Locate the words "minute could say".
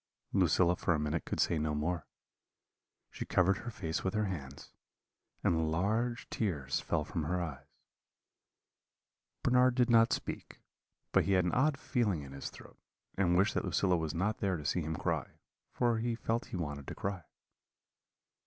0.99-1.59